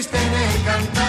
es 0.00 0.08
tener 0.08 0.64
cantar, 0.64 0.99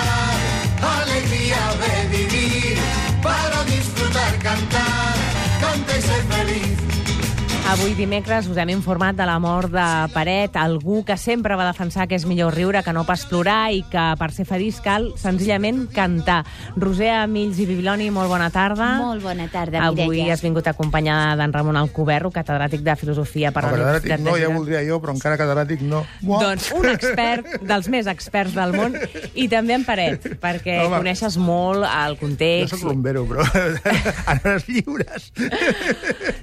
Avui 7.71 7.93
dimecres 7.95 8.49
us 8.51 8.57
hem 8.59 8.67
informat 8.73 9.15
de 9.15 9.23
la 9.25 9.37
mort 9.39 9.71
de 9.71 9.83
Paret, 10.11 10.57
algú 10.59 11.05
que 11.07 11.15
sempre 11.15 11.55
va 11.55 11.63
defensar 11.69 12.03
que 12.09 12.17
és 12.17 12.25
millor 12.27 12.51
riure 12.53 12.81
que 12.83 12.91
no 12.91 13.05
pas 13.07 13.21
plorar 13.29 13.69
i 13.71 13.79
que 13.87 14.01
per 14.19 14.27
ser 14.35 14.43
feliç 14.49 14.81
cal 14.83 15.05
senzillament 15.15 15.85
cantar. 15.95 16.41
Roser 16.75 17.13
Mills 17.31 17.61
i 17.63 17.67
Bibiloni, 17.69 18.09
molt 18.11 18.27
bona 18.27 18.49
tarda. 18.51 18.89
Molt 18.99 19.23
bona 19.23 19.47
tarda, 19.47 19.85
Avui 19.87 20.09
Mireia. 20.17 20.33
has 20.35 20.43
vingut 20.43 20.67
acompanyada 20.67 21.37
d'en 21.39 21.53
Ramon 21.55 21.79
Alcoberro, 21.79 22.29
catedràtic 22.35 22.83
de 22.83 22.95
Filosofia 22.99 23.53
per 23.55 23.63
No, 23.63 23.71
la 23.71 23.79
Universitat 23.85 24.19
no, 24.19 24.35
de 24.35 24.43
ja 24.43 24.51
voldria 24.51 24.83
jo, 24.89 24.99
però 24.99 25.15
encara 25.15 25.39
catedràtic 25.39 25.85
no. 25.87 26.03
Uah. 26.27 26.43
Doncs 26.43 26.67
un 26.75 26.89
expert, 26.91 27.47
dels 27.63 27.87
més 27.87 28.11
experts 28.11 28.53
del 28.57 28.75
món, 28.75 28.99
i 29.33 29.47
també 29.47 29.79
en 29.79 29.87
Paret, 29.87 30.27
perquè 30.43 30.81
Home. 30.83 30.97
coneixes 30.99 31.39
molt 31.39 31.87
el 31.87 32.19
Jo 32.19 32.25
context. 32.25 32.75
soc 32.75 32.83
bombero, 32.91 33.23
però 33.31 33.47
en 34.35 34.43
hores 34.43 34.67
lliures. 34.67 35.31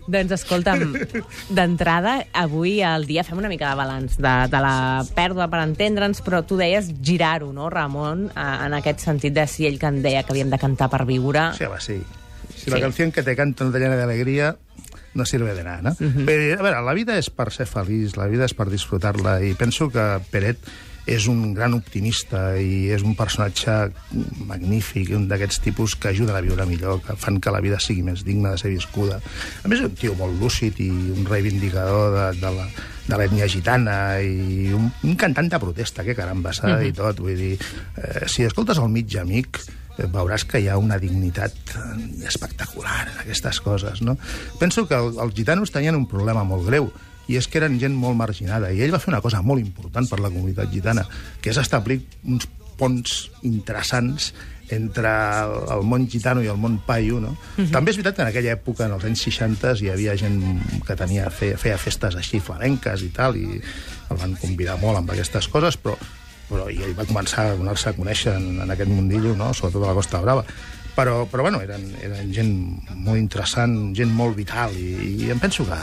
Doncs 0.09 0.33
escolta'm, 0.41 0.97
d'entrada, 1.51 2.19
avui 2.33 2.79
al 2.83 3.07
dia 3.09 3.25
fem 3.25 3.39
una 3.39 3.49
mica 3.51 3.71
de 3.71 3.79
balanç 3.79 4.19
de, 4.19 4.35
de 4.53 4.61
la 4.65 5.05
pèrdua 5.17 5.49
per 5.53 5.63
entendre'ns, 5.65 6.23
però 6.27 6.43
tu 6.47 6.57
deies 6.61 6.93
girar-ho, 7.03 7.53
no, 7.53 7.69
Ramon, 7.73 8.29
en 8.37 8.79
aquest 8.79 9.05
sentit 9.07 9.35
de 9.37 9.47
si 9.51 9.67
ell 9.69 9.79
que 9.81 9.91
en 9.91 10.03
deia 10.03 10.23
que 10.25 10.33
havíem 10.35 10.51
de 10.51 10.59
cantar 10.61 10.91
per 10.93 11.05
viure... 11.09 11.51
Sí, 11.59 11.65
home, 11.69 11.81
sí. 11.81 12.01
Si 12.55 12.65
Sí. 12.65 12.71
la 12.71 12.81
canción 12.81 13.13
que 13.13 13.23
te 13.23 13.37
canta 13.37 13.65
no 13.65 13.71
te 13.71 13.79
llena 13.79 13.97
de 13.97 14.03
alegría, 14.03 14.57
no 15.15 15.25
sirve 15.25 15.55
de 15.55 15.63
nada, 15.65 15.83
no? 15.83 15.93
Però, 16.27 16.59
a 16.59 16.63
veure, 16.63 16.83
la 16.85 16.95
vida 16.95 17.17
és 17.19 17.31
per 17.31 17.51
ser 17.55 17.67
feliç, 17.71 18.17
la 18.19 18.27
vida 18.31 18.45
és 18.49 18.55
per 18.55 18.67
disfrutar-la, 18.71 19.39
i 19.47 19.55
penso 19.59 19.89
que 19.95 20.05
Peret 20.33 20.59
és 21.09 21.27
un 21.31 21.55
gran 21.57 21.73
optimista 21.77 22.53
i 22.61 22.91
és 22.93 23.03
un 23.07 23.17
personatge 23.17 23.79
magnífic, 24.49 25.15
un 25.17 25.25
d'aquests 25.31 25.63
tipus 25.65 25.97
que 25.97 26.13
ajuden 26.13 26.37
a 26.37 26.45
viure 26.45 26.67
millor, 26.69 27.01
que 27.07 27.17
fan 27.17 27.41
que 27.41 27.55
la 27.55 27.63
vida 27.65 27.81
sigui 27.81 28.05
més 28.05 28.27
digna 28.27 28.53
de 28.53 28.61
ser 28.61 28.75
viscuda. 28.75 29.19
A 29.65 29.71
més, 29.71 29.81
és 29.81 29.89
un 29.89 29.97
tio 29.97 30.15
molt 30.21 30.37
lúcid 30.43 30.79
i 30.85 30.91
un 31.17 31.25
reivindicador 31.29 32.15
de, 32.15 32.29
de 32.45 32.55
la 32.61 32.69
de 33.09 33.17
l'ètnia 33.17 33.49
gitana 33.49 33.97
i 34.21 34.69
un, 34.77 34.91
un 35.09 35.17
cantant 35.17 35.49
de 35.49 35.61
protesta, 35.63 36.05
que 36.05 36.15
caramba, 36.15 36.51
mm 36.51 36.69
-hmm. 36.69 36.89
i 36.89 36.93
tot. 36.93 37.21
Vull 37.21 37.37
dir, 37.37 37.59
eh, 37.97 38.29
si 38.29 38.45
escoltes 38.45 38.79
el 38.79 38.89
mig 38.89 39.17
amic, 39.17 39.61
eh, 39.99 40.05
veuràs 40.07 40.45
que 40.45 40.61
hi 40.61 40.69
ha 40.69 40.77
una 40.77 40.99
dignitat 40.99 41.55
eh, 41.75 42.27
espectacular 42.27 43.09
en 43.09 43.19
aquestes 43.21 43.61
coses, 43.61 44.03
no? 44.03 44.19
Penso 44.59 44.87
que 44.87 44.95
el, 44.95 45.17
els 45.19 45.35
gitanos 45.35 45.71
tenien 45.71 45.97
un 45.97 46.07
problema 46.07 46.45
molt 46.45 46.67
greu, 46.67 46.93
i 47.29 47.37
és 47.37 47.49
que 47.49 47.61
eren 47.61 47.79
gent 47.81 47.97
molt 47.97 48.17
marginada, 48.17 48.73
i 48.73 48.81
ell 48.83 48.95
va 48.95 49.01
fer 49.03 49.13
una 49.13 49.23
cosa 49.25 49.43
molt 49.45 49.61
important 49.61 50.09
per 50.09 50.21
la 50.21 50.31
comunitat 50.33 50.73
gitana, 50.73 51.05
que 51.41 51.53
és 51.53 51.61
establir 51.61 52.01
uns 52.25 52.49
ponts 52.79 53.29
interessants 53.45 54.33
entre 54.71 55.11
el, 55.75 55.83
món 55.89 56.05
gitano 56.11 56.43
i 56.45 56.49
el 56.53 56.59
món 56.61 56.79
paio, 56.87 57.21
no? 57.21 57.33
Uh 57.57 57.65
-huh. 57.65 57.71
També 57.73 57.91
és 57.91 57.97
veritat 57.97 58.17
que 58.17 58.23
en 58.23 58.29
aquella 58.29 58.53
època, 58.53 58.85
en 58.85 58.93
els 58.93 59.05
anys 59.05 59.23
60, 59.23 59.75
hi 59.81 59.91
havia 59.91 60.17
gent 60.17 60.63
que 60.87 60.97
tenia, 60.97 61.31
feia, 61.31 61.57
feia 61.57 61.79
festes 61.79 62.15
així 62.17 62.41
flamenques 62.41 63.03
i 63.03 63.09
tal, 63.09 63.37
i 63.37 63.61
el 64.11 64.17
van 64.17 64.37
convidar 64.37 64.79
molt 64.81 64.99
amb 64.99 65.11
aquestes 65.11 65.49
coses, 65.49 65.77
però, 65.77 65.97
però 66.49 66.69
i 66.71 66.83
ell 66.83 66.95
va 66.95 67.07
començar 67.07 67.47
a 67.47 67.57
donar-se 67.57 67.89
a 67.89 67.93
conèixer 67.93 68.37
en, 68.37 68.61
en 68.61 68.71
aquest 68.71 68.91
mundillo, 68.91 69.35
no? 69.37 69.53
sobretot 69.55 69.85
a 69.85 69.89
la 69.89 69.95
Costa 69.95 70.21
Brava. 70.21 70.45
Però, 70.99 71.29
però 71.31 71.45
bueno, 71.47 71.61
eren, 71.63 71.85
eren 72.03 72.33
gent 72.35 72.49
molt 73.07 73.21
interessant, 73.21 73.93
gent 73.95 74.11
molt 74.11 74.35
vital, 74.35 74.73
i, 74.75 74.97
i 75.23 75.29
em 75.31 75.39
penso 75.39 75.63
que 75.69 75.77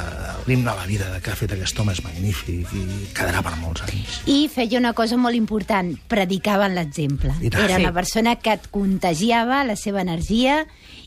l'himne 0.49 0.73
a 0.73 0.75
la 0.75 0.83
vida 0.89 1.08
que 1.23 1.31
ha 1.31 1.38
fet 1.39 1.53
aquest 1.55 1.80
home 1.80 1.94
és 1.95 2.02
magnífic 2.03 2.73
i 2.75 2.81
quedarà 3.16 3.39
per 3.45 3.53
molts 3.61 3.86
anys. 3.88 4.17
I 4.27 4.49
feia 4.52 4.81
una 4.81 4.91
cosa 4.97 5.16
molt 5.16 5.39
important, 5.39 5.93
predicava 6.11 6.67
en 6.67 6.75
l'exemple. 6.75 7.31
Era 7.47 7.77
Sí. 7.77 7.80
una 7.86 7.93
persona 7.95 8.36
que 8.36 8.58
et 8.59 8.67
contagiava 8.76 9.64
la 9.64 9.77
seva 9.80 10.02
energia 10.03 10.65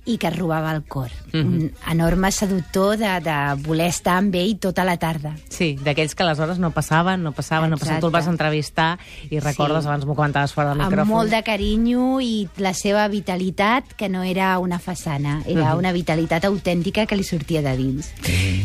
i 0.08 0.16
que 0.18 0.28
et 0.30 0.36
robava 0.38 0.72
el 0.74 0.82
cor. 0.84 1.10
Mhm. 1.32 1.40
Un 1.46 1.72
enorme 1.90 2.32
seductor 2.32 2.96
de, 2.96 3.10
de 3.20 3.36
voler 3.66 3.88
estar 3.92 4.16
amb 4.16 4.34
ell 4.34 4.56
tota 4.58 4.84
la 4.88 4.96
tarda. 4.96 5.34
Sí, 5.50 5.76
d'aquells 5.84 6.14
que 6.16 6.22
aleshores 6.24 6.58
no 6.58 6.70
passaven, 6.72 7.22
no 7.22 7.32
passaven, 7.32 7.70
no 7.70 7.76
passaven. 7.76 8.00
Tu 8.00 8.06
el 8.06 8.12
vas 8.12 8.24
Exacte. 8.24 8.32
entrevistar 8.44 8.98
i 9.30 9.38
recordes, 9.40 9.82
Sí. 9.84 9.88
abans 9.88 10.06
m'ho 10.06 10.14
comentaves 10.16 10.52
fora 10.54 10.70
del 10.70 10.80
Amb 10.80 10.90
micròfon. 10.90 11.08
molt 11.12 11.30
de 11.30 11.42
carinyo 11.42 12.20
i 12.20 12.48
la 12.56 12.72
seva 12.74 13.06
vitalitat, 13.08 13.84
que 13.94 14.08
no 14.08 14.22
era 14.22 14.58
una 14.58 14.78
façana, 14.80 15.42
era 15.46 15.72
Mhm. 15.74 15.78
una 15.78 15.92
vitalitat 15.92 16.44
autèntica 16.46 17.06
que 17.06 17.16
li 17.16 17.24
sortia 17.24 17.60
de 17.62 17.76
dins. 17.76 18.12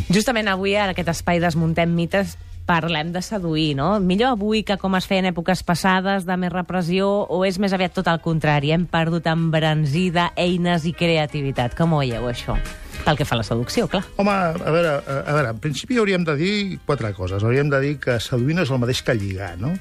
Justament 0.09 0.47
avui, 0.47 0.75
a 0.75 0.89
aquest 0.89 1.09
espai 1.09 1.39
Desmuntem 1.39 1.93
mites, 1.93 2.37
parlem 2.65 3.11
de 3.13 3.21
seduir, 3.21 3.73
no? 3.75 3.99
Millor 3.99 4.37
avui 4.37 4.63
que 4.63 4.77
com 4.81 4.95
es 4.97 5.07
feia 5.09 5.23
en 5.23 5.29
èpoques 5.31 5.63
passades, 5.67 6.27
de 6.27 6.37
més 6.39 6.53
repressió, 6.53 7.07
o 7.29 7.43
és 7.47 7.59
més 7.59 7.75
aviat 7.75 7.95
tot 7.95 8.07
el 8.11 8.21
contrari? 8.23 8.71
Hem 8.75 8.85
perdut 8.89 9.27
embranzida, 9.31 10.31
eines 10.39 10.87
i 10.89 10.93
creativitat. 10.95 11.75
Com 11.77 11.93
ho 11.93 12.01
veieu, 12.03 12.29
això? 12.29 12.57
Pel 13.03 13.19
que 13.19 13.27
fa 13.27 13.35
a 13.35 13.41
la 13.41 13.47
seducció, 13.47 13.89
clar. 13.91 14.03
Home, 14.21 14.31
a 14.31 14.71
veure, 14.71 14.95
a 15.03 15.35
veure, 15.35 15.51
en 15.51 15.59
principi 15.63 15.99
hauríem 15.99 16.23
de 16.23 16.37
dir 16.39 16.55
quatre 16.87 17.11
coses. 17.17 17.43
Hauríem 17.43 17.69
de 17.73 17.81
dir 17.83 17.97
que 17.99 18.15
seduir 18.23 18.55
no 18.55 18.63
és 18.63 18.71
el 18.71 18.79
mateix 18.79 19.03
que 19.03 19.17
lligar, 19.17 19.57
no? 19.59 19.73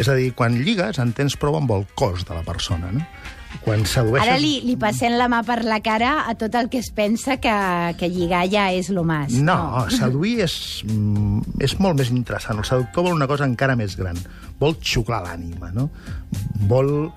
És 0.00 0.08
a 0.08 0.16
dir, 0.16 0.32
quan 0.38 0.56
lligues 0.56 0.98
entens 1.02 1.36
prou 1.36 1.58
amb 1.58 1.70
el 1.76 1.84
cos 1.98 2.24
de 2.24 2.36
la 2.38 2.44
persona, 2.46 2.92
no? 2.94 3.04
Quan 3.62 3.84
sedueixes... 3.86 4.26
Ara 4.26 4.38
li, 4.40 4.56
li 4.66 4.76
passem 4.80 5.14
la 5.18 5.28
mà 5.30 5.42
per 5.46 5.60
la 5.66 5.78
cara 5.84 6.22
a 6.28 6.34
tot 6.38 6.54
el 6.58 6.70
que 6.72 6.80
es 6.82 6.90
pensa 6.94 7.36
que, 7.42 7.54
que 8.00 8.08
lligar 8.10 8.44
ja 8.52 8.70
és 8.74 8.90
lo 8.90 9.04
más. 9.06 9.36
No, 9.36 9.84
seduir 9.92 10.38
és, 10.46 10.54
mm, 10.88 11.58
és 11.62 11.76
molt 11.82 12.00
més 12.00 12.12
interessant. 12.14 12.58
El 12.62 12.68
seductor 12.68 13.06
vol 13.08 13.18
una 13.18 13.28
cosa 13.30 13.48
encara 13.48 13.76
més 13.78 13.96
gran. 13.98 14.18
Vol 14.60 14.78
xuclar 14.80 15.22
l'ànima, 15.26 15.70
no? 15.76 15.90
Vol 16.70 17.12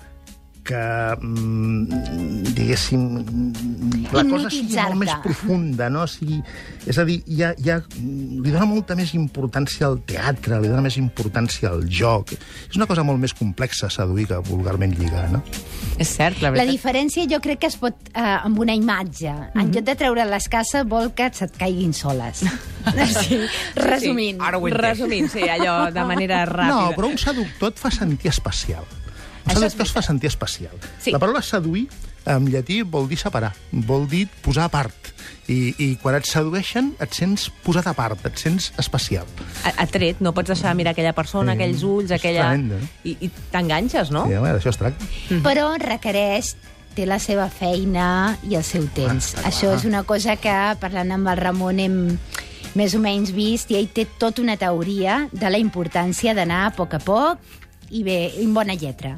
que, 0.66 0.80
mm, 1.22 2.50
diguéssim, 2.56 3.04
la 4.12 4.24
cosa 4.26 4.50
sigui 4.50 4.74
molt 4.76 4.98
més 5.00 5.12
profunda, 5.22 5.88
no? 5.92 6.02
O 6.04 6.10
sigui, 6.10 6.40
és 6.86 6.98
a 6.98 7.04
dir, 7.08 7.20
hi 7.26 7.42
ha, 7.46 7.52
li 7.56 8.50
dona 8.52 8.66
molta 8.68 8.96
més 8.98 9.12
importància 9.16 9.86
al 9.88 10.00
teatre, 10.08 10.58
li 10.62 10.68
dona 10.72 10.82
més 10.84 10.98
importància 11.00 11.70
al 11.70 11.86
joc. 11.88 12.34
És 12.36 12.76
una 12.76 12.86
cosa 12.90 13.04
molt 13.06 13.22
més 13.22 13.34
complexa 13.36 13.90
seduir 13.92 14.26
que 14.30 14.40
vulgarment 14.50 14.94
lligar, 14.98 15.28
no? 15.32 15.42
És 15.98 16.10
cert, 16.16 16.40
la 16.42 16.50
La 16.50 16.56
veritat. 16.58 16.74
diferència 16.74 17.26
jo 17.30 17.40
crec 17.40 17.60
que 17.62 17.70
es 17.70 17.76
pot 17.80 17.94
eh, 18.12 18.20
amb 18.20 18.58
una 18.58 18.74
imatge. 18.76 19.32
En 19.54 19.72
lloc 19.72 19.84
de 19.86 19.94
treure 19.96 20.24
les 20.28 20.48
cases, 20.52 20.84
vol 20.86 21.12
que 21.16 21.30
se't 21.32 21.56
caiguin 21.58 21.92
soles. 21.96 22.42
sí, 23.22 23.40
resumint. 23.76 24.36
Sí, 24.40 24.46
ara 24.46 24.58
ho 24.58 24.68
resumint, 24.68 25.30
sí, 25.32 25.46
allò 25.48 25.90
de 25.94 26.04
manera 26.12 26.44
ràpida. 26.46 26.70
No, 26.74 26.92
però 26.96 27.10
un 27.10 27.18
seductor 27.18 27.72
et 27.72 27.78
fa 27.80 27.90
sentir 27.90 28.30
especial. 28.30 28.84
Això 29.46 29.62
és 29.62 29.72
seductor 29.72 29.86
es 29.86 29.94
fa 29.94 30.02
sentir 30.02 30.28
especial. 30.30 30.76
Sí. 31.02 31.12
La 31.14 31.20
paraula 31.22 31.42
seduir, 31.42 31.86
en 32.26 32.48
llatí, 32.50 32.80
vol 32.82 33.08
dir 33.08 33.18
separar, 33.20 33.52
vol 33.86 34.08
dir 34.10 34.26
posar 34.42 34.66
a 34.66 34.72
part. 34.72 35.12
I, 35.46 35.74
I 35.78 35.88
quan 36.02 36.16
et 36.18 36.26
sedueixen, 36.26 36.92
et 37.02 37.14
sents 37.14 37.46
posat 37.62 37.86
a 37.86 37.94
part, 37.94 38.18
et 38.26 38.38
sents 38.42 38.72
especial. 38.82 39.26
Atret, 39.78 40.18
no 40.22 40.32
pots 40.34 40.50
deixar 40.50 40.72
de 40.72 40.80
mirar 40.80 40.94
aquella 40.96 41.14
persona, 41.14 41.54
Sí, 41.54 41.60
aquells 41.60 41.84
ulls, 41.86 42.14
aquella... 42.14 42.48
tremend, 42.50 42.74
eh? 42.74 43.12
I, 43.12 43.16
i 43.28 43.30
t'enganxes, 43.52 44.10
no? 44.14 44.24
Sí, 44.26 44.34
home, 44.38 44.54
d'això 44.56 44.72
es 44.74 44.80
tracta. 44.80 45.10
Però 45.46 45.68
requereix 45.82 46.56
té 46.96 47.06
la 47.06 47.20
seva 47.22 47.46
feina 47.52 48.08
i 48.48 48.56
el 48.58 48.64
seu 48.64 48.88
temps. 48.96 49.34
Ah, 49.36 49.50
Això 49.50 49.70
és 49.76 49.84
una 49.86 50.02
cosa 50.08 50.38
que, 50.40 50.56
parlant 50.80 51.12
amb 51.14 51.30
el 51.30 51.38
Ramon, 51.38 51.78
hem 51.84 51.98
més 52.76 52.94
o 52.96 53.00
menys 53.00 53.30
vist, 53.36 53.70
i 53.70 53.78
ell 53.78 53.88
té 53.92 54.06
tota 54.18 54.42
una 54.42 54.56
teoria 54.60 55.26
de 55.32 55.50
la 55.52 55.60
importància 55.62 56.34
d'anar 56.36 56.66
a 56.66 56.74
poc 56.76 56.96
a 56.96 57.00
poc 57.00 57.92
i 57.94 58.02
bé, 58.04 58.18
amb 58.42 58.56
bona 58.56 58.74
lletra. 58.74 59.14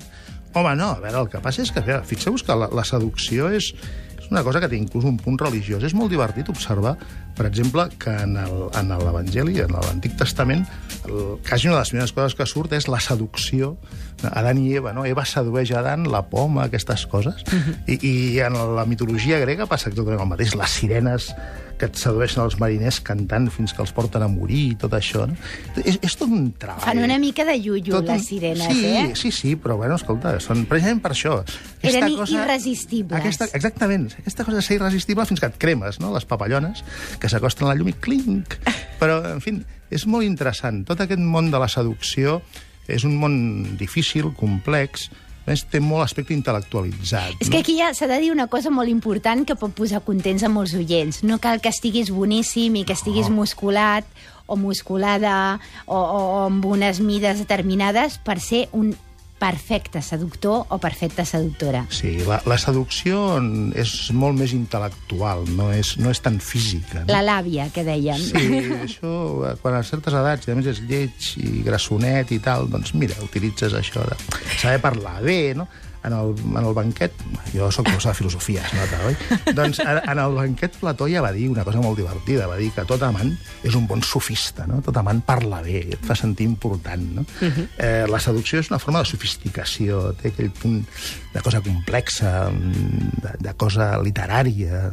Home, 0.54 0.74
no, 0.76 0.90
a 0.96 1.00
veure, 1.00 1.20
el 1.20 1.28
que 1.30 1.40
passa 1.44 1.62
és 1.62 1.70
que, 1.72 1.82
fixeu-vos 2.08 2.42
que 2.42 2.54
la, 2.56 2.68
la 2.72 2.84
seducció 2.88 3.50
és, 3.52 3.72
és 4.18 4.28
una 4.32 4.42
cosa 4.42 4.60
que 4.60 4.68
té 4.68 4.76
inclús 4.80 5.04
un 5.04 5.18
punt 5.20 5.36
religiós. 5.38 5.84
És 5.84 5.94
molt 5.94 6.10
divertit 6.10 6.48
observar, 6.48 6.96
per 7.36 7.46
exemple, 7.46 7.84
que 8.00 8.10
en 8.24 8.36
el- 8.40 8.68
en 8.74 8.88
l'Evangeli, 8.88 9.60
en 9.60 9.72
l'Antic 9.76 10.16
Testament, 10.18 10.64
el, 11.06 11.38
quasi 11.46 11.68
una 11.68 11.76
de 11.76 11.82
les 11.84 11.90
primeres 11.92 12.12
coses 12.16 12.34
que 12.34 12.46
surt 12.46 12.72
és 12.72 12.88
la 12.88 12.98
seducció 13.00 13.76
Adán 14.32 14.58
i 14.58 14.72
Eva, 14.74 14.92
no? 14.92 15.04
Eva 15.06 15.22
sedueix 15.24 15.70
a 15.70 15.78
Adán, 15.78 16.08
la 16.10 16.24
poma, 16.26 16.64
aquestes 16.64 17.06
coses. 17.06 17.44
I, 17.86 18.00
I 18.02 18.40
en 18.42 18.56
la 18.74 18.84
mitologia 18.84 19.38
grega 19.38 19.66
passa 19.70 19.90
exactament 19.92 20.24
el 20.24 20.32
mateix. 20.32 20.56
Les 20.58 20.70
sirenes 20.80 21.28
que 21.78 21.86
et 21.86 21.96
sedueixen 21.96 22.42
els 22.42 22.56
mariners 22.58 22.98
cantant 23.06 23.46
fins 23.54 23.72
que 23.72 23.80
els 23.84 23.92
porten 23.94 24.22
a 24.24 24.28
morir 24.28 24.72
i 24.72 24.74
tot 24.80 24.92
això. 24.98 25.24
No? 25.30 25.36
És, 25.84 25.98
és 26.02 26.16
tot 26.18 26.28
un 26.28 26.50
treball. 26.58 26.82
Fan 26.84 27.02
una 27.04 27.18
mica 27.22 27.44
de 27.46 27.54
iullo, 27.56 27.94
Tot 28.00 28.08
un- 28.08 28.12
les 28.16 28.26
sirenes, 28.26 28.66
sí, 28.74 28.84
eh? 28.86 29.12
Sí, 29.14 29.30
sí, 29.32 29.54
però 29.56 29.76
bueno, 29.78 29.94
escolta, 29.94 30.34
són 30.42 30.64
precisament 30.66 31.00
per 31.04 31.12
això. 31.14 31.38
Eren 31.82 32.08
irresistibles. 32.10 33.18
Aquesta, 33.20 33.48
exactament, 33.54 34.08
aquesta 34.18 34.44
cosa 34.44 34.58
de 34.58 34.62
ser 34.66 34.76
irresistible 34.80 35.26
fins 35.26 35.40
que 35.40 35.46
et 35.46 35.58
cremes, 35.58 36.00
no?, 36.02 36.12
les 36.14 36.26
papallones, 36.28 36.82
que 37.20 37.28
s'acosten 37.30 37.66
a 37.68 37.72
la 37.72 37.78
llum 37.78 37.88
i 37.92 37.94
clinc. 37.94 38.58
Però, 38.98 39.20
en 39.34 39.40
fi, 39.44 39.54
és 39.94 40.06
molt 40.10 40.26
interessant. 40.26 40.82
Tot 40.88 41.00
aquest 41.04 41.22
món 41.22 41.52
de 41.52 41.58
la 41.62 41.68
seducció 41.70 42.40
és 42.88 43.04
un 43.04 43.16
món 43.20 43.76
difícil, 43.78 44.32
complex, 44.36 45.10
a 45.48 45.54
més, 45.54 45.64
té 45.64 45.80
molt 45.80 46.04
aspecte 46.04 46.34
intel·lectualitzat. 46.36 47.40
És 47.40 47.48
que 47.48 47.62
aquí 47.62 47.78
ja 47.78 47.88
s'ha 47.96 48.08
de 48.10 48.18
dir 48.20 48.30
una 48.34 48.48
cosa 48.52 48.70
molt 48.74 48.92
important 48.92 49.46
que 49.48 49.56
pot 49.56 49.72
posar 49.72 50.02
contents 50.04 50.44
a 50.44 50.52
molts 50.52 50.76
oients. 50.76 51.22
No 51.24 51.40
cal 51.40 51.62
que 51.64 51.72
estiguis 51.72 52.12
boníssim 52.12 52.76
i 52.76 52.84
que 52.84 52.96
estiguis 52.96 53.32
musculat 53.32 54.04
o 54.48 54.56
musculada 54.60 55.58
o, 55.86 55.96
o, 55.96 55.98
o 55.98 56.38
amb 56.46 56.64
unes 56.68 57.00
mides 57.00 57.40
determinades 57.40 58.20
per 58.24 58.38
ser 58.44 58.66
un 58.76 58.92
perfecte 59.38 60.02
seductor 60.02 60.66
o 60.68 60.78
perfecta 60.78 61.24
seductora. 61.24 61.84
Sí, 61.94 62.18
la, 62.26 62.40
la 62.46 62.58
seducció 62.58 63.38
és 63.78 63.92
molt 64.14 64.38
més 64.38 64.54
intel·lectual, 64.56 65.46
no 65.56 65.70
és, 65.74 65.94
no 66.02 66.12
és 66.12 66.20
tan 66.24 66.40
física. 66.42 67.04
No? 67.04 67.12
La 67.12 67.22
làbia, 67.22 67.68
que 67.74 67.86
deien. 67.86 68.18
Sí, 68.18 68.62
això, 68.82 69.12
eh, 69.48 69.54
quan 69.62 69.78
a 69.78 69.84
certes 69.86 70.16
edats, 70.18 70.48
a 70.50 70.58
més 70.58 70.70
és 70.74 70.82
lleig 70.88 71.32
i 71.40 71.62
grassonet 71.66 72.34
i 72.34 72.40
tal, 72.42 72.68
doncs 72.72 72.94
mira, 72.98 73.18
utilitzes 73.24 73.76
això 73.78 74.04
de 74.08 74.18
saber 74.58 74.80
parlar 74.82 75.20
bé, 75.22 75.54
no? 75.58 75.68
En 76.06 76.12
el, 76.14 76.34
en 76.56 76.64
el 76.64 76.74
banquet, 76.74 77.12
jo 77.52 77.70
sóc 77.74 77.84
professor 77.88 78.12
de 78.12 78.18
filosofia, 78.18 78.62
es 78.64 78.72
nota, 78.72 78.98
oi? 79.08 79.16
doncs 79.58 79.80
en, 79.82 79.98
en 80.08 80.18
el 80.22 80.34
banquet 80.36 80.76
Plató 80.78 81.08
ja 81.10 81.20
va 81.20 81.32
dir 81.34 81.48
una 81.50 81.64
cosa 81.66 81.80
molt 81.82 81.98
divertida, 81.98 82.46
va 82.46 82.56
dir 82.56 82.70
que 82.72 82.84
tot 82.86 83.02
amant 83.02 83.32
és 83.66 83.74
un 83.74 83.86
bon 83.90 84.00
sofista, 84.06 84.66
no? 84.70 84.78
Tot 84.86 84.96
amant 84.96 85.20
parla 85.26 85.58
bé, 85.60 85.80
et 85.96 86.04
fa 86.06 86.14
sentir 86.14 86.46
important, 86.46 87.02
no? 87.16 87.22
Uh 87.42 87.48
-huh. 87.50 87.66
eh, 87.78 88.04
la 88.08 88.20
seducció 88.20 88.60
és 88.60 88.70
una 88.70 88.78
forma 88.78 89.00
de 89.00 89.06
sofisticació, 89.06 90.12
té 90.14 90.28
aquell 90.28 90.50
punt 90.50 90.86
de 91.34 91.40
cosa 91.42 91.60
complexa, 91.60 92.48
de, 92.50 93.30
de 93.38 93.54
cosa 93.54 93.98
literària, 93.98 94.90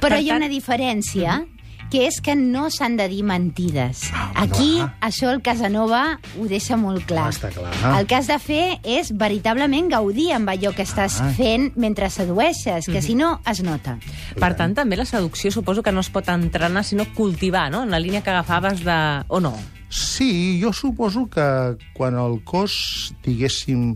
Però 0.00 0.08
Per 0.14 0.20
hi 0.22 0.30
ha 0.30 0.34
tant- 0.34 0.42
una 0.42 0.48
diferència, 0.48 1.44
que 1.92 2.06
és 2.08 2.22
que 2.24 2.32
no 2.34 2.70
s'han 2.72 2.94
de 2.96 3.04
dir 3.12 3.20
mentides. 3.28 4.06
Ah, 4.16 4.30
Aquí, 4.46 4.78
clar. 4.78 4.94
això 5.04 5.28
el 5.30 5.42
Casanova 5.44 6.18
ho 6.40 6.46
deixa 6.48 6.78
molt 6.80 7.04
clar. 7.04 7.26
Ah, 7.26 7.34
està 7.34 7.50
clar. 7.52 7.74
El 7.98 8.06
que 8.08 8.16
has 8.16 8.30
de 8.30 8.38
fer 8.40 8.78
és 8.82 9.10
veritablement 9.12 9.90
gaudir 9.92 10.30
amb 10.32 10.48
allò 10.48 10.72
que 10.72 10.86
estàs 10.86 11.20
Ah. 11.20 11.28
fent 11.36 11.76
mentre 11.76 12.08
sedueixes, 12.08 12.86
que 12.88 13.02
si 13.02 13.14
no, 13.14 13.40
es 13.44 13.60
nota. 13.62 13.98
Per 14.40 14.54
tant, 14.56 14.72
també 14.74 14.96
la 14.96 15.04
seducció 15.04 15.52
suposo 15.52 15.82
que 15.82 15.92
no 15.92 16.00
es 16.00 16.08
pot 16.08 16.28
entrenar, 16.32 16.82
sinó 16.82 17.04
cultivar, 17.14 17.70
no? 17.70 17.82
En 17.82 17.90
la 17.90 18.00
línia 18.00 18.22
que 18.22 18.30
agafaves 18.30 18.82
de... 18.82 19.24
O 19.28 19.40
no? 19.40 19.52
Sí, 19.90 20.58
jo 20.62 20.72
suposo 20.72 21.28
que 21.28 21.76
quan 21.92 22.16
el 22.16 22.40
cos, 22.44 23.12
diguéssim, 23.22 23.94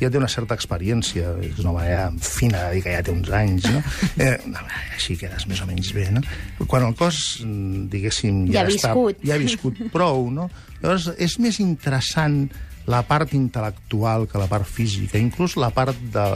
ja 0.00 0.10
té 0.10 0.20
una 0.20 0.30
certa 0.30 0.56
experiència, 0.58 1.34
és 1.44 1.58
una 1.62 1.74
manera 1.76 2.08
fina 2.22 2.68
de 2.68 2.76
dir 2.76 2.84
que 2.86 2.94
ja 2.94 3.02
té 3.06 3.14
uns 3.14 3.30
anys, 3.34 3.68
no? 3.72 3.82
Eh, 4.28 4.34
així 4.96 5.14
quedes 5.18 5.46
més 5.50 5.60
o 5.62 5.66
menys 5.68 5.92
bé, 5.94 6.08
no? 6.14 6.22
Quan 6.66 6.86
el 6.88 6.96
cos, 6.98 7.40
mm, 7.44 7.84
diguéssim... 7.92 8.46
Ja 8.52 8.64
ha 8.64 8.70
està, 8.70 8.94
viscut. 8.94 9.20
ja 9.26 9.36
ha 9.36 9.42
viscut 9.42 9.82
prou, 9.94 10.26
no? 10.34 10.48
Llavors, 10.82 11.10
és 11.18 11.38
més 11.42 11.60
interessant 11.62 12.46
la 12.88 13.02
part 13.06 13.34
intel·lectual 13.36 14.26
que 14.30 14.40
la 14.40 14.48
part 14.50 14.66
física, 14.66 15.20
inclús 15.20 15.58
la 15.60 15.70
part 15.74 15.98
de, 16.14 16.26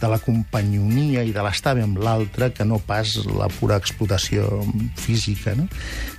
de 0.00 0.10
la 0.10 0.18
companyonia 0.20 1.24
i 1.24 1.32
de 1.32 1.44
l'estar 1.44 1.74
bé 1.76 1.84
amb 1.86 2.00
l'altre 2.02 2.50
que 2.54 2.66
no 2.68 2.78
pas 2.78 3.16
la 3.26 3.48
pura 3.52 3.78
explotació 3.80 4.64
física. 5.00 5.54
No? 5.56 5.68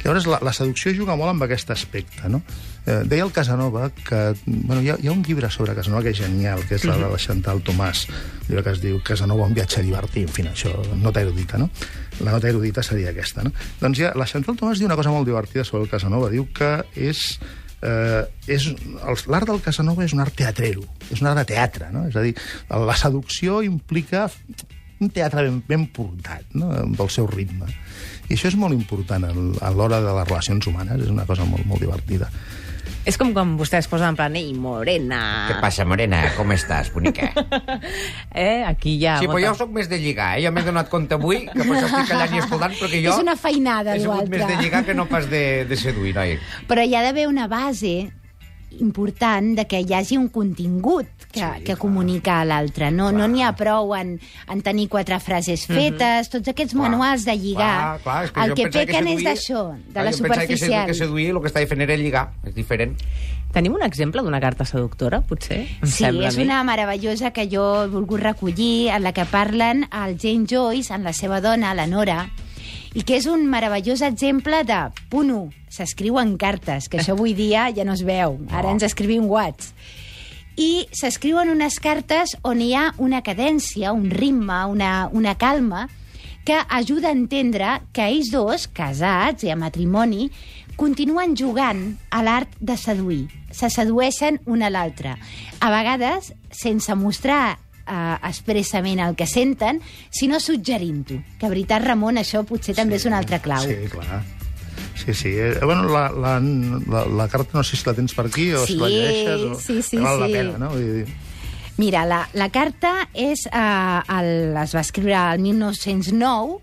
Llavors, 0.04 0.28
la, 0.30 0.42
la 0.46 0.54
seducció 0.56 0.94
juga 0.98 1.18
molt 1.20 1.36
amb 1.36 1.46
aquest 1.46 1.72
aspecte. 1.76 2.30
No? 2.32 2.42
Eh, 2.88 3.04
deia 3.06 3.26
el 3.26 3.34
Casanova 3.36 3.90
que... 3.92 4.22
Bueno, 4.46 4.82
hi, 4.82 4.90
ha, 4.90 4.98
hi 5.02 5.10
ha 5.10 5.12
un 5.12 5.22
llibre 5.28 5.52
sobre 5.52 5.76
Casanova 5.76 6.06
que 6.06 6.16
és 6.16 6.22
genial, 6.22 6.64
que 6.70 6.78
és 6.80 6.88
la 6.88 6.98
de 7.02 7.12
la 7.12 7.20
Chantal 7.22 7.62
Tomàs, 7.68 8.06
un 8.08 8.48
llibre 8.48 8.64
que 8.64 8.76
es 8.78 8.82
diu 8.84 9.02
Casanova, 9.04 9.50
un 9.50 9.58
viatge 9.58 9.84
divertit, 9.84 10.26
en 10.30 10.34
fi, 10.34 10.48
això, 10.48 10.72
nota 10.96 11.22
erudita, 11.22 11.60
no? 11.60 11.70
La 12.24 12.32
nota 12.34 12.50
erudita 12.50 12.82
seria 12.82 13.12
aquesta, 13.12 13.44
no? 13.44 13.52
Doncs 13.82 14.00
ja, 14.00 14.14
la 14.16 14.26
Chantal 14.30 14.56
Tomàs 14.56 14.80
diu 14.80 14.90
una 14.90 14.98
cosa 14.98 15.12
molt 15.12 15.28
divertida 15.28 15.68
sobre 15.68 15.84
el 15.84 15.92
Casanova, 15.92 16.32
diu 16.34 16.48
que 16.56 16.72
és 16.96 17.28
eh, 17.82 18.24
és, 18.48 18.70
l'art 19.28 19.50
del 19.50 19.62
Casanova 19.64 20.06
és 20.06 20.16
un 20.16 20.24
art 20.24 20.36
teatrero, 20.38 20.86
és 21.12 21.22
un 21.22 21.30
art 21.32 21.42
de 21.42 21.48
teatre, 21.54 21.92
no? 21.94 22.08
És 22.10 22.18
a 22.18 22.26
dir, 22.26 22.34
la 22.70 22.98
seducció 22.98 23.62
implica 23.66 24.28
un 25.00 25.12
teatre 25.14 25.44
ben, 25.46 25.60
ben 25.68 25.86
portat, 25.94 26.46
no? 26.58 26.72
amb 26.74 27.02
el 27.04 27.12
seu 27.14 27.28
ritme. 27.30 27.70
I 28.28 28.36
això 28.36 28.50
és 28.50 28.58
molt 28.60 28.76
important 28.76 29.28
a 29.28 29.72
l'hora 29.72 30.02
de 30.04 30.14
les 30.14 30.28
relacions 30.28 30.68
humanes, 30.68 31.04
és 31.06 31.12
una 31.14 31.28
cosa 31.30 31.46
molt, 31.48 31.66
molt 31.70 31.84
divertida. 31.84 32.32
És 33.08 33.18
com 33.20 33.32
quan 33.36 33.56
vostè 33.60 33.80
es 33.82 33.88
posa 33.90 34.10
en 34.12 34.18
plan, 34.20 34.36
ei, 34.40 34.52
morena... 34.58 35.20
Què 35.50 35.58
passa, 35.64 35.86
morena? 35.88 36.22
Com 36.38 36.52
estàs, 36.56 36.92
bonica? 36.94 37.32
Eh, 38.38 38.62
aquí 38.68 38.98
ja... 39.02 39.16
Sí, 39.18 39.26
però 39.30 39.40
jo 39.42 39.54
sóc 39.58 39.72
més 39.74 39.88
de 39.90 39.98
lligar, 39.98 40.36
eh? 40.38 40.44
Jo 40.46 40.52
m'he 40.54 40.62
donat 40.66 40.92
compte 40.92 41.16
avui, 41.18 41.40
que 41.48 41.64
per 41.64 41.74
això 41.74 41.88
estic 41.88 42.10
callant 42.12 42.36
i 42.36 42.42
escoltant, 42.44 42.76
perquè 42.78 43.00
jo 43.02 43.16
És 43.16 43.24
una 43.24 43.34
feinada, 43.40 43.96
he 43.96 44.04
sigut 44.04 44.30
més 44.30 44.44
de 44.46 44.58
lligar 44.60 44.84
que 44.86 44.94
no 44.98 45.08
pas 45.10 45.26
de, 45.32 45.42
de 45.70 45.80
seduir, 45.80 46.14
noi. 46.18 46.36
Però 46.70 46.86
hi 46.86 46.94
ha 46.94 47.02
d'haver 47.08 47.26
una 47.32 47.48
base 47.50 47.96
important 48.80 49.56
de 49.58 49.66
que 49.68 49.80
hi 49.82 49.94
hagi 49.94 50.18
un 50.18 50.28
contingut 50.30 51.08
que, 51.32 51.40
sí, 51.40 51.64
que 51.66 51.76
comunica 51.76 52.42
a 52.42 52.46
l'altre. 52.46 52.92
No 52.92 53.12
no 53.12 53.28
n'hi 53.28 53.42
ha 53.44 53.54
prou 53.56 53.94
en, 53.96 54.20
en 54.48 54.62
tenir 54.62 54.88
quatre 54.90 55.20
frases 55.20 55.66
fetes, 55.68 56.30
tots 56.30 56.48
aquests 56.52 56.74
Clar, 56.76 56.90
manuals 56.90 57.26
de 57.26 57.36
lligar. 57.38 58.00
Clar, 58.04 58.04
clar, 58.04 58.24
és 58.26 58.32
que 58.32 58.42
el 58.44 58.50
jo 58.50 58.56
que 58.56 58.70
pequen 58.70 59.08
és 59.08 59.20
seduir- 59.22 59.28
d'això, 59.28 59.64
de 59.78 59.94
Clar, 59.94 60.06
la 60.06 60.12
jo 60.12 60.24
pensava 60.24 60.46
que, 60.46 60.58
sedu 60.58 60.58
superficial. 60.58 60.86
que 60.88 60.94
seduir 60.94 61.30
el 61.32 61.42
que 61.42 61.48
estava 61.48 61.68
fent 61.68 61.82
era 61.88 61.96
lligar, 61.98 62.26
és 62.46 62.56
diferent. 62.56 62.96
Tenim 63.54 63.74
un 63.74 63.82
exemple 63.82 64.22
d'una 64.22 64.42
carta 64.44 64.66
seductora, 64.66 65.22
potser? 65.22 65.62
Em 65.82 65.88
Sí, 65.88 66.04
és 66.06 66.36
una 66.38 66.64
meravellosa 66.68 67.32
que 67.32 67.48
jo 67.50 67.86
he 67.86 67.88
volgut 67.88 68.20
recollir, 68.20 68.90
en 68.90 69.02
la 69.04 69.14
que 69.14 69.24
parlen 69.26 69.88
el 69.92 70.18
Jane 70.20 70.46
Joyce 70.46 70.94
amb 70.94 71.06
la 71.06 71.14
seva 71.14 71.40
dona, 71.42 71.74
la 71.74 71.88
Nora, 71.88 72.28
i 72.98 73.04
que 73.06 73.20
és 73.20 73.28
un 73.30 73.44
meravellós 73.46 74.02
exemple 74.02 74.64
de, 74.66 74.80
punt 75.12 75.30
1, 75.30 75.52
s'escriuen 75.70 76.34
cartes, 76.42 76.88
que 76.90 76.98
això 76.98 77.14
avui 77.14 77.36
dia 77.38 77.68
ja 77.76 77.86
no 77.86 77.94
es 77.94 78.02
veu, 78.02 78.40
ara 78.50 78.72
ens 78.74 78.86
escrivim 78.88 79.28
whats. 79.30 79.70
I 80.58 80.88
s'escriuen 80.98 81.52
unes 81.54 81.78
cartes 81.78 82.34
on 82.42 82.64
hi 82.66 82.72
ha 82.74 82.88
una 82.98 83.22
cadència, 83.22 83.94
un 83.94 84.10
ritme, 84.10 84.64
una, 84.74 84.92
una 85.14 85.36
calma, 85.38 85.86
que 86.48 86.58
ajuda 86.58 87.12
a 87.12 87.14
entendre 87.14 87.76
que 87.94 88.08
ells 88.08 88.32
dos, 88.34 88.66
casats 88.74 89.46
i 89.46 89.54
a 89.54 89.60
matrimoni, 89.60 90.32
continuen 90.80 91.36
jugant 91.38 91.84
a 92.10 92.24
l'art 92.26 92.58
de 92.58 92.80
seduir. 92.82 93.28
Se 93.54 93.70
sedueixen 93.70 94.40
un 94.50 94.66
a 94.66 94.72
l'altre. 94.74 95.14
A 95.62 95.70
vegades, 95.74 96.32
sense 96.50 96.96
mostrar 96.98 97.60
eh, 97.88 98.18
expressament 98.30 99.00
el 99.00 99.16
que 99.16 99.28
senten, 99.28 99.82
sinó 100.12 100.40
suggerint-ho. 100.40 101.22
Que, 101.40 101.50
veritat, 101.50 101.84
Ramon, 101.86 102.20
això 102.22 102.44
potser 102.48 102.76
també 102.78 103.00
és 103.00 103.06
una 103.10 103.18
altra 103.22 103.40
clau. 103.40 103.64
Sí, 103.64 103.88
clar. 103.92 104.24
Sí, 104.98 105.14
sí. 105.14 105.30
Eh, 105.38 105.60
bueno, 105.64 105.88
la, 105.90 106.10
la, 106.12 106.40
la, 106.40 107.06
la 107.06 107.28
carta 107.30 107.58
no 107.60 107.64
sé 107.64 107.78
si 107.78 107.86
la 107.88 107.94
tens 107.98 108.14
per 108.18 108.28
aquí 108.28 108.52
o 108.54 108.66
si 108.66 108.76
la 108.78 108.88
Sí, 108.90 108.94
llegeixes. 108.94 109.42
O... 109.46 109.60
sí, 109.62 109.82
sí, 109.82 109.98
Val 109.98 110.20
la 110.20 110.28
sí. 110.28 110.34
pena, 110.34 110.58
no? 110.58 110.70
Vull 110.74 110.94
dir... 111.02 111.08
Mira, 111.78 112.06
la, 112.10 112.24
la 112.34 112.48
carta 112.50 113.08
és, 113.14 113.44
eh, 113.46 114.00
el, 114.18 114.58
es 114.58 114.74
va 114.74 114.82
escriure 114.82 115.20
el 115.36 115.44
1909 115.46 116.58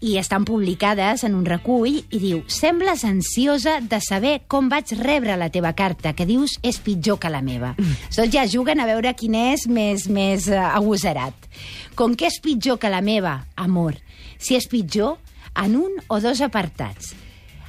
i 0.00 0.16
estan 0.18 0.44
publicades 0.46 1.24
en 1.26 1.34
un 1.34 1.44
recull 1.46 1.98
i 1.98 2.20
diu 2.22 2.42
Sembles 2.46 3.04
ansiosa 3.04 3.78
de 3.82 4.00
saber 4.04 4.34
com 4.46 4.68
vaig 4.70 4.92
rebre 5.00 5.36
la 5.36 5.50
teva 5.50 5.72
carta, 5.74 6.14
que 6.14 6.26
dius 6.28 6.58
és 6.62 6.78
pitjor 6.78 7.18
que 7.18 7.32
la 7.32 7.42
meva. 7.42 7.74
Tots 8.14 8.32
ja 8.34 8.46
juguen 8.46 8.80
a 8.80 8.86
veure 8.86 9.14
quin 9.18 9.34
és 9.34 9.66
més, 9.66 10.06
més 10.08 10.48
eh, 10.50 10.58
agosarat. 10.58 11.48
Com 11.98 12.14
que 12.14 12.30
és 12.30 12.38
pitjor 12.42 12.78
que 12.78 12.92
la 12.92 13.02
meva, 13.02 13.40
amor? 13.56 13.98
Si 14.38 14.54
és 14.54 14.68
pitjor, 14.70 15.18
en 15.58 15.74
un 15.76 15.98
o 16.06 16.20
dos 16.22 16.40
apartats. 16.44 17.16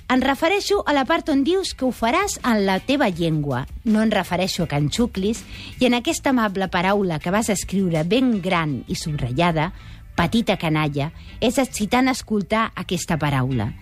Em 0.10 0.24
refereixo 0.25 0.80
a 0.89 0.94
la 0.98 1.04
part 1.06 1.27
on 1.30 1.44
dius 1.46 1.75
que 1.77 1.86
ho 1.86 1.92
faràs 1.94 2.39
en 2.42 2.63
la 2.65 2.80
teva 2.82 3.12
llengua. 3.13 3.68
No 3.86 4.01
em 4.01 4.10
refereixo 4.10 4.65
a 4.65 4.70
que 4.70 4.80
en 4.82 4.88
xuclis, 4.89 5.44
i 5.77 5.86
en 5.86 5.94
aquesta 5.94 6.32
amable 6.34 6.65
paraula 6.74 7.20
que 7.22 7.30
vas 7.30 7.51
escriure 7.54 8.01
ben 8.10 8.39
gran 8.42 8.80
i 8.89 8.98
subratllada, 8.98 9.68
petita 10.16 10.58
canalla, 10.58 11.12
és 11.42 11.58
excitant 11.58 12.10
escoltar 12.12 12.70
aquesta 12.75 13.18
paraula. 13.18 13.74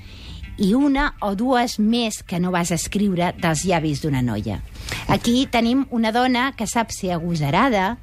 I 0.58 0.74
una 0.74 1.12
o 1.22 1.36
dues 1.38 1.78
més 1.78 2.24
que 2.26 2.40
no 2.42 2.52
vas 2.52 2.72
escriure 2.74 3.34
dels 3.38 3.64
llavis 3.66 4.02
d'una 4.02 4.24
noia. 4.26 4.62
Aquí 5.08 5.46
tenim 5.52 5.86
una 5.94 6.12
dona 6.12 6.52
que 6.58 6.66
sap 6.66 6.92
ser 6.92 7.14
agosarada, 7.14 7.98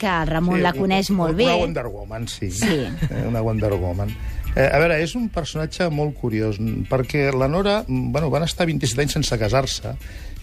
que 0.00 0.08
el 0.08 0.26
Ramon 0.26 0.56
Sí, 0.56 0.64
la 0.64 0.72
coneix 0.72 1.10
molt 1.12 1.36
bé. 1.36 1.44
Una 1.50 1.60
Wonder 1.60 1.86
Woman, 1.92 2.28
sí. 2.28 2.50
Sí. 2.50 2.78
Eh, 3.10 3.24
Una 3.28 3.42
Wonder 3.44 3.74
Woman. 3.74 4.08
Eh, 4.56 4.64
a 4.64 4.78
veure, 4.80 4.96
és 5.04 5.12
un 5.14 5.28
personatge 5.30 5.86
molt 5.92 6.16
curiós, 6.18 6.56
perquè 6.90 7.28
la 7.36 7.46
Nora, 7.52 7.84
mm, 7.86 8.10
bueno, 8.10 8.30
van 8.32 8.42
estar 8.48 8.66
27 8.66 9.04
anys 9.04 9.12
sense 9.18 9.38
casar-se, 9.38 9.92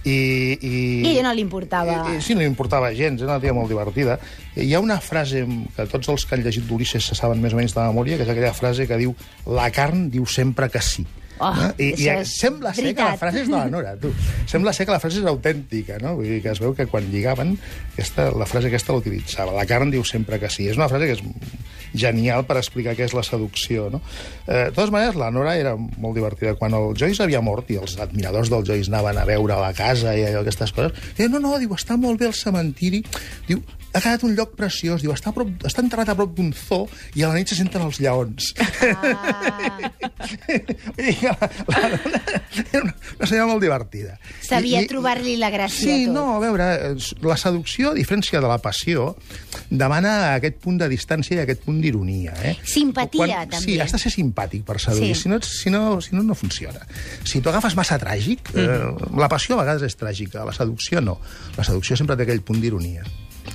i... 0.03 0.17
I, 0.61 0.73
I 1.17 1.23
no 1.25 1.33
li 1.33 1.43
importava. 1.45 1.99
I, 2.11 2.17
i, 2.17 2.21
sí, 2.23 2.35
no 2.35 2.43
li 2.43 2.49
importava 2.49 2.91
gens, 2.95 3.21
era 3.21 3.35
una 3.35 3.43
tia 3.43 3.55
molt 3.55 3.71
divertida. 3.71 4.17
Hi 4.55 4.73
ha 4.73 4.81
una 4.83 4.99
frase 5.03 5.45
que 5.75 5.87
tots 5.91 6.13
els 6.13 6.25
que 6.25 6.37
han 6.37 6.43
llegit 6.45 6.67
d'Ulisses 6.67 7.11
se 7.11 7.17
saben 7.17 7.41
més 7.43 7.55
o 7.55 7.59
menys 7.59 7.75
de 7.75 7.85
memòria, 7.85 8.17
que 8.17 8.27
és 8.27 8.33
aquella 8.33 8.53
frase 8.57 8.87
que 8.89 8.99
diu 8.99 9.15
la 9.47 9.69
carn 9.75 10.07
diu 10.13 10.27
sempre 10.29 10.69
que 10.73 10.83
sí. 10.83 11.05
Oh, 11.39 11.51
no? 11.53 11.69
I, 11.77 11.91
i 12.01 12.09
és 12.11 12.33
sembla 12.39 12.73
ser 12.73 12.91
que 12.91 13.01
la 13.01 13.13
veritat. 13.13 13.21
frase 13.21 13.41
és 13.43 13.49
de 13.49 13.55
la 13.55 13.67
Nora, 13.69 13.93
tu. 14.01 14.11
Sembla 14.49 14.73
ser 14.73 14.87
que 14.87 14.95
la 14.95 14.99
frase 15.03 15.21
és 15.21 15.29
autèntica, 15.29 15.99
no? 16.01 16.15
Vull 16.17 16.29
dir 16.31 16.41
que 16.41 16.53
es 16.53 16.61
veu 16.63 16.73
que 16.77 16.87
quan 16.89 17.07
lligaven, 17.11 17.55
aquesta, 17.93 18.29
la 18.33 18.47
frase 18.49 18.71
aquesta 18.71 18.95
l'utilitzava. 18.95 19.53
La 19.57 19.67
carn 19.69 19.93
diu 19.93 20.05
sempre 20.07 20.39
que 20.41 20.49
sí. 20.53 20.67
És 20.71 20.79
una 20.79 20.89
frase 20.89 21.09
que 21.09 21.17
és 21.19 21.23
genial 21.97 22.43
per 22.45 22.57
explicar 22.59 22.95
què 22.97 23.05
és 23.07 23.15
la 23.15 23.23
seducció, 23.23 23.87
no? 23.93 24.01
Eh, 24.45 24.67
de 24.67 24.75
totes 24.75 24.91
maneres, 24.93 25.15
la 25.19 25.31
Nora 25.31 25.55
era 25.57 25.75
molt 25.77 26.17
divertida. 26.17 26.55
Quan 26.59 26.75
el 26.77 26.93
Joyce 26.99 27.23
havia 27.23 27.41
mort 27.41 27.69
i 27.71 27.79
els 27.81 27.97
admiradors 28.01 28.51
del 28.53 28.65
Joyce 28.67 28.91
anaven 28.91 29.21
a 29.21 29.25
veure 29.29 29.59
la 29.61 29.73
casa 29.77 30.15
i 30.17 30.25
allò, 30.27 30.43
aquestes 30.43 30.73
coses, 30.75 30.97
diu, 31.17 31.29
no, 31.31 31.41
no, 31.43 31.57
diu, 31.61 31.73
està 31.77 31.97
molt 31.97 32.19
bé 32.21 32.29
el 32.29 32.35
cementiri. 32.37 33.03
Diu, 33.47 33.63
ha 33.97 34.01
quedat 34.01 34.23
un 34.23 34.35
lloc 34.37 34.55
preciós. 34.55 35.01
Diu, 35.01 35.11
està, 35.13 35.29
a 35.31 35.35
prop, 35.35 35.49
està 35.67 35.81
enterrat 35.83 36.09
a 36.09 36.15
prop 36.15 36.33
d'un 36.37 36.53
zoo 36.53 36.87
i 37.15 37.23
a 37.23 37.29
la 37.31 37.35
nit 37.39 37.49
se 37.51 37.55
senten 37.59 37.81
els 37.81 37.99
lleons. 37.99 38.53
Ah, 38.57 39.81
la, 40.97 41.35
la, 41.67 41.89
la, 42.07 42.41
era 42.71 42.81
una, 42.83 42.95
una 43.17 43.27
senyora 43.27 43.47
molt 43.49 43.61
divertida. 43.63 44.17
sabia 44.43 44.81
trobar-li 44.89 45.35
la 45.39 45.49
gràcia 45.53 45.83
Sí, 45.87 46.03
a 46.03 46.05
tot. 46.07 46.13
no, 46.15 46.25
a 46.35 46.39
veure, 46.41 46.67
eh, 46.91 46.95
la 47.25 47.37
seducció, 47.37 47.91
a 47.91 47.97
diferència 47.97 48.41
de 48.41 48.47
la 48.49 48.57
passió, 48.63 49.15
demana 49.69 50.33
aquest 50.35 50.57
punt 50.63 50.77
de 50.81 50.89
distància 50.91 51.37
i 51.37 51.41
aquest 51.43 51.63
punt 51.65 51.79
d'ironia. 51.83 52.33
Eh? 52.43 52.55
Simpatia, 52.63 53.43
també. 53.49 53.63
Sí, 53.65 53.79
has 53.83 53.93
de 53.95 53.99
ser 54.01 54.11
simpàtic 54.13 54.63
per 54.67 54.79
seduir, 54.81 55.13
Sí. 55.15 55.23
si, 55.23 55.29
no, 55.29 55.39
si, 55.41 55.69
no, 55.73 56.01
si 56.01 56.15
no, 56.15 56.23
no 56.23 56.35
funciona. 56.35 56.81
Si 57.23 57.41
tu 57.41 57.49
agafes 57.49 57.75
massa 57.75 57.99
tràgic, 57.99 58.51
eh, 58.55 58.67
Mhm. 58.67 59.17
la 59.19 59.29
passió 59.29 59.55
a 59.57 59.63
vegades 59.63 59.83
és 59.83 59.97
tràgica, 59.97 60.45
la 60.45 60.53
seducció 60.53 61.01
no. 61.01 61.19
La 61.57 61.63
seducció 61.63 61.95
sempre 61.97 62.15
té 62.17 62.23
aquell 62.23 62.41
punt 62.41 62.61
d'ironia. 62.61 63.03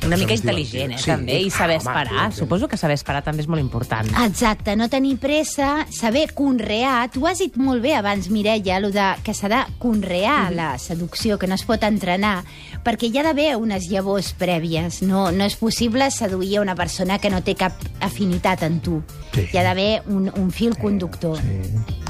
Una 0.07 0.17
mica 0.17 0.35
intel·ligent, 0.35 0.83
eh, 0.93 0.97
divertit. 0.97 1.07
també, 1.07 1.41
i 1.43 1.51
saber 1.51 1.77
Ah, 1.77 1.79
home, 1.79 1.91
esperar. 1.91 2.07
evidentment. 2.07 2.33
Suposo 2.39 2.69
que 2.69 2.77
saber 2.77 2.95
esperar 2.95 3.23
també 3.23 3.43
és 3.43 3.49
molt 3.49 3.61
important. 3.61 4.09
Exacte, 4.25 4.75
no 4.77 4.89
tenir 4.89 5.17
pressa, 5.19 5.87
saber 5.91 6.33
conrear. 6.35 7.11
Tu 7.11 7.25
has 7.27 7.39
dit 7.39 7.57
molt 7.57 7.83
bé 7.83 7.95
abans, 7.95 8.29
Mireia, 8.31 8.77
allò 8.79 8.91
de 8.91 9.23
que 9.23 9.33
s'ha 9.35 9.49
de 9.49 9.63
conrear 9.79 10.51
Mhm. 10.51 10.57
la 10.57 10.79
seducció, 10.79 11.39
que 11.39 11.47
no 11.47 11.55
es 11.55 11.63
pot 11.65 11.83
entrenar, 11.85 12.45
perquè 12.85 13.11
hi 13.13 13.19
ha 13.19 13.23
d'haver 13.23 13.57
unes 13.57 13.89
llavors 13.89 14.35
prèvies. 14.37 15.03
No, 15.03 15.31
no 15.31 15.45
és 15.45 15.55
possible 15.57 16.11
seduir 16.11 16.59
a 16.59 16.63
una 16.63 16.75
persona 16.75 17.19
que 17.19 17.31
no 17.31 17.43
té 17.43 17.55
cap 17.55 17.73
afinitat 18.01 18.63
en 18.65 18.81
tu. 18.81 19.03
Sí. 19.35 19.47
Hi 19.53 19.57
ha 19.59 19.63
d'haver 19.63 20.03
un, 20.09 20.33
un 20.37 20.51
fil 20.51 20.77
conductor. 20.77 21.39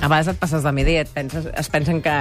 A 0.02 0.09
vegades 0.11 0.32
et 0.32 0.38
passes 0.40 0.64
de 0.66 0.73
mida 0.75 0.90
i 0.90 0.97
et 0.99 1.11
penses, 1.14 1.44
es 1.47 1.68
pensen 1.71 2.00
que, 2.02 2.14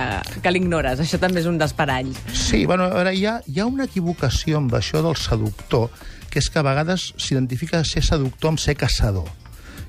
que 0.44 0.52
l'ignores. 0.54 1.02
Això 1.02 1.18
també 1.22 1.42
és 1.42 1.48
un 1.50 1.58
dels 1.58 1.74
paralls. 1.74 2.20
Sí, 2.38 2.68
bueno, 2.70 2.86
a 2.86 2.94
veure, 2.94 3.16
hi 3.18 3.26
ha, 3.26 3.40
hi 3.50 3.58
ha 3.58 3.66
una 3.66 3.88
equivocació 3.90 4.60
amb 4.62 4.76
això 4.78 5.02
del 5.02 5.18
seductor, 5.18 5.90
que 6.30 6.38
és 6.44 6.52
que 6.54 6.62
a 6.62 6.66
vegades 6.68 7.10
s'identifica 7.18 7.82
ser 7.88 8.06
seductor 8.06 8.54
amb 8.54 8.62
ser 8.62 8.78
caçador. 8.78 9.26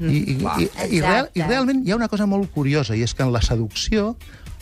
I, 0.00 0.08
i, 0.08 0.38
i, 0.40 0.70
i, 0.88 1.02
real, 1.04 1.28
I 1.36 1.44
realment 1.44 1.84
hi 1.84 1.92
ha 1.92 2.00
una 2.00 2.08
cosa 2.08 2.24
molt 2.26 2.48
curiosa, 2.56 2.96
i 2.96 3.04
és 3.04 3.12
que 3.12 3.26
en 3.26 3.34
la 3.34 3.44
seducció 3.44 4.14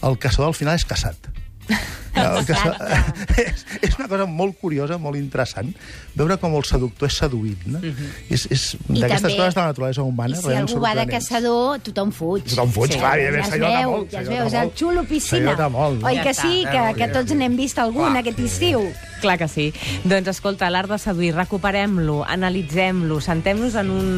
el 0.02 0.18
caçador 0.18 0.50
al 0.50 0.58
final 0.58 0.74
és 0.80 0.88
caçat. 0.90 1.30
El 2.14 2.46
caçador, 2.46 2.76
és, 3.44 3.64
és 3.86 3.96
una 3.98 4.08
cosa 4.10 4.26
molt 4.26 4.56
curiosa, 4.60 4.98
molt 4.98 5.18
interessant, 5.18 5.70
veure 6.16 6.36
com 6.42 6.56
el 6.58 6.66
seductor 6.68 7.10
és 7.10 7.18
seduït. 7.22 7.66
No? 7.70 7.82
És, 8.28 8.46
és 8.50 8.64
I 8.88 9.02
d'aquestes 9.04 9.36
coses 9.36 9.56
de 9.56 9.60
la 9.60 9.68
naturalesa 9.70 10.06
humana. 10.06 10.34
I 10.34 10.40
si 10.40 10.48
realment 10.48 10.74
algú 10.74 10.82
va 10.84 10.94
de 10.98 11.06
caçador, 11.10 11.82
tothom 11.86 12.14
fuig. 12.14 12.48
Tothom 12.50 12.74
fuig, 12.74 12.96
clar, 12.96 13.14
evidentment, 13.18 13.40
ja 13.40 13.46
es 13.46 13.54
s'allota 13.54 13.76
veu, 13.76 13.94
molt, 13.94 14.10
ja 14.14 14.24
es 14.24 14.32
veu, 14.32 14.42
és 14.46 14.58
el 14.62 14.74
xulo 14.82 15.06
piscina. 15.10 15.56
Molt, 15.70 16.00
no? 16.00 16.08
Oi 16.10 16.20
que 16.24 16.34
sí, 16.34 16.64
que, 16.66 16.84
que 16.98 17.10
tots 17.14 17.36
n'hem 17.36 17.56
vist 17.58 17.78
algun 17.82 18.18
aquest 18.20 18.42
estiu. 18.42 18.86
Clar 19.20 19.36
que 19.36 19.50
sí. 19.52 19.68
Doncs 20.08 20.32
escolta, 20.32 20.70
l'art 20.72 20.90
de 20.90 20.98
seduir, 20.98 21.34
recuperem-lo, 21.36 22.22
analitzem-lo, 22.24 23.20
sentem-nos 23.24 23.76
en 23.76 23.92
un 23.92 24.08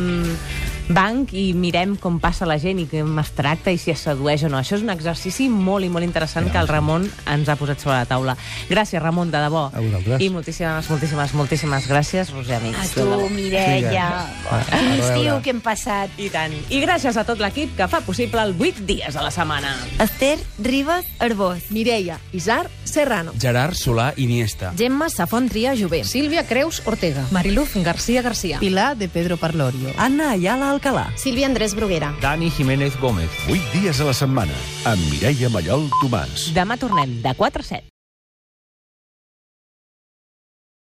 banc 0.89 1.33
i 1.37 1.53
mirem 1.55 1.95
com 2.01 2.19
passa 2.21 2.47
la 2.49 2.59
gent 2.59 2.81
i 2.83 2.87
com 2.91 3.19
es 3.23 3.31
tracta 3.37 3.73
i 3.73 3.79
si 3.79 3.93
es 3.93 4.03
sedueix 4.05 4.43
o 4.47 4.51
no. 4.51 4.59
Això 4.59 4.77
és 4.79 4.85
un 4.85 4.91
exercici 4.93 5.49
molt 5.53 5.87
i 5.87 5.91
molt 5.93 6.07
interessant 6.07 6.51
que 6.53 6.59
el 6.59 6.69
Ramon 6.69 7.07
ens 7.31 7.49
ha 7.49 7.57
posat 7.57 7.83
sobre 7.83 7.99
la 8.01 8.09
taula. 8.09 8.37
Gràcies, 8.71 9.03
Ramon, 9.03 9.31
de 9.31 9.41
debò. 9.43 9.69
A 9.73 9.81
vosaltres. 9.81 10.21
I 10.23 10.31
moltíssimes, 10.35 10.91
moltíssimes, 10.91 11.35
moltíssimes 11.39 11.89
gràcies, 11.91 12.33
Roser 12.35 12.59
Amics. 12.61 12.81
A 12.83 12.89
tu, 12.95 13.29
Mireia. 13.31 14.09
Va, 14.49 14.63
Quin 14.73 14.91
a 14.91 14.99
estiu 14.99 15.39
que 15.45 15.55
hem 15.55 15.63
passat. 15.65 16.11
I 16.19 16.29
tant. 16.33 16.55
I 16.71 16.83
gràcies 16.85 17.17
a 17.17 17.25
tot 17.29 17.41
l'equip 17.43 17.77
que 17.79 17.89
fa 17.89 18.03
possible 18.07 18.43
el 18.43 18.57
8 18.59 18.87
dies 18.89 19.17
a 19.17 19.23
la 19.25 19.31
setmana. 19.31 19.75
Esther 20.03 20.39
Ribas 20.59 21.07
Arbós. 21.19 21.71
Mireia 21.71 22.19
Isar 22.33 22.69
Serrano. 22.85 23.33
Gerard 23.39 23.75
Solà 23.79 24.13
Iniesta. 24.17 24.73
Gemma 24.77 25.09
Safon 25.09 25.49
Tria 25.49 25.75
Jové. 25.79 26.05
Sílvia 26.05 26.47
Creus 26.47 26.83
Ortega. 26.85 27.27
Mariluz 27.31 27.75
García 27.77 28.23
García. 28.23 28.59
Pilar 28.59 28.97
de 28.97 29.09
Pedro 29.09 29.37
Parlorio. 29.37 29.91
Anna 29.97 30.31
Ayala 30.31 30.72
Alcalà. 30.73 31.07
Sílvia 31.21 31.47
Andrés 31.51 31.77
Bruguera. 31.79 32.15
Dani 32.25 32.51
Jiménez 32.51 32.99
Gómez. 33.01 33.31
8 33.47 33.73
dies 33.77 34.01
a 34.01 34.11
la 34.11 34.17
setmana 34.17 34.57
amb 34.89 35.01
Mireia 35.13 35.53
Mallol 35.53 35.91
Tomàs. 36.01 36.51
Demà 36.57 36.81
tornem 36.81 37.21
de 37.23 37.37
4 37.37 37.61
a 37.61 37.73
7. 37.75 37.92